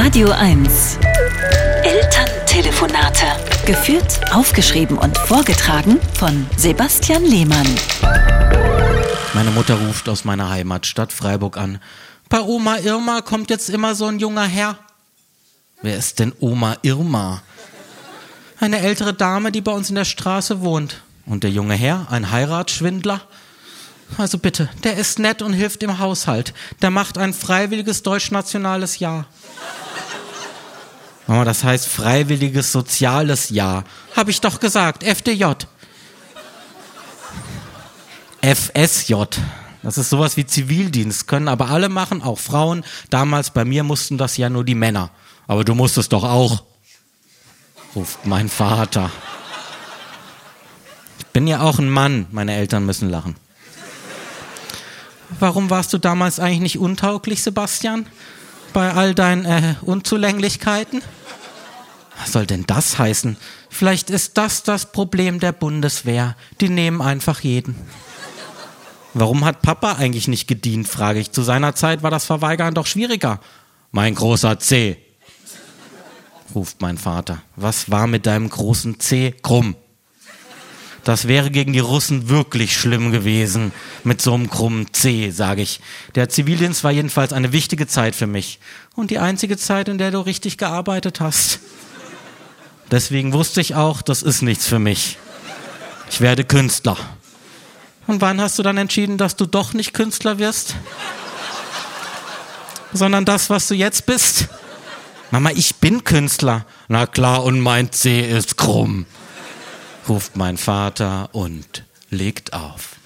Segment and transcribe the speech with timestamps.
[0.00, 0.96] Radio 1.
[1.82, 3.26] Elterntelefonate.
[3.66, 7.66] Geführt, aufgeschrieben und vorgetragen von Sebastian Lehmann.
[9.34, 11.80] Meine Mutter ruft aus meiner Heimatstadt Freiburg an.
[12.28, 14.78] Bei Oma Irma kommt jetzt immer so ein junger Herr.
[15.82, 17.42] Wer ist denn Oma Irma?
[18.60, 21.02] Eine ältere Dame, die bei uns in der Straße wohnt.
[21.26, 23.22] Und der junge Herr, ein Heiratsschwindler?
[24.16, 26.54] Also bitte, der ist nett und hilft im Haushalt.
[26.82, 29.26] Der macht ein freiwilliges deutschnationales Jahr.
[31.28, 33.84] Mama, das heißt freiwilliges soziales Jahr.
[34.16, 35.44] Hab ich doch gesagt, FDJ.
[38.40, 39.14] FSJ.
[39.82, 42.82] Das ist sowas wie Zivildienst, können aber alle machen, auch Frauen.
[43.10, 45.10] Damals bei mir mussten das ja nur die Männer.
[45.46, 46.64] Aber du musstest doch auch,
[47.94, 49.10] ruft mein Vater.
[51.18, 53.36] Ich bin ja auch ein Mann, meine Eltern müssen lachen.
[55.38, 58.06] Warum warst du damals eigentlich nicht untauglich, Sebastian?
[58.72, 61.02] Bei all deinen äh, Unzulänglichkeiten?
[62.28, 63.38] Was soll denn das heißen?
[63.70, 66.36] Vielleicht ist das das Problem der Bundeswehr.
[66.60, 67.74] Die nehmen einfach jeden.
[69.14, 71.32] Warum hat Papa eigentlich nicht gedient, frage ich.
[71.32, 73.40] Zu seiner Zeit war das Verweigern doch schwieriger.
[73.92, 74.98] Mein großer C,
[76.54, 77.40] ruft mein Vater.
[77.56, 79.74] Was war mit deinem großen C krumm?
[81.04, 83.72] Das wäre gegen die Russen wirklich schlimm gewesen
[84.04, 85.80] mit so einem krummen C, sage ich.
[86.14, 88.58] Der Zivildienst war jedenfalls eine wichtige Zeit für mich
[88.94, 91.60] und die einzige Zeit, in der du richtig gearbeitet hast.
[92.90, 95.18] Deswegen wusste ich auch, das ist nichts für mich.
[96.10, 96.96] Ich werde Künstler.
[98.06, 100.74] Und wann hast du dann entschieden, dass du doch nicht Künstler wirst?
[102.92, 104.48] Sondern das, was du jetzt bist?
[105.30, 106.64] Mama, ich bin Künstler.
[106.88, 109.04] Na klar, und mein C ist krumm
[110.08, 112.96] ruft mein Vater und legt auf.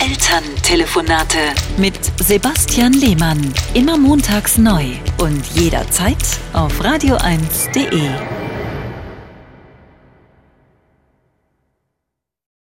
[0.00, 1.38] Elterntelefonate
[1.78, 3.54] mit Sebastian Lehmann.
[3.72, 4.86] Immer montags neu
[5.18, 6.18] und jederzeit
[6.52, 8.10] auf radio1.de.